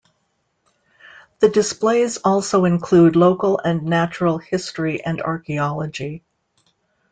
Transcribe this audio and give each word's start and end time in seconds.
The 1.41 1.49
displays 1.49 2.17
also 2.17 2.65
include 2.65 3.15
local 3.15 3.59
and 3.59 3.83
natural 3.83 4.39
history 4.39 5.03
and 5.05 5.21
archaeology. 5.21 6.23